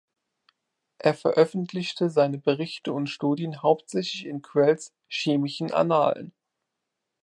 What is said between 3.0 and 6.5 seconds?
Studien hauptsächlich in Crell’s "Chemischen Annalen".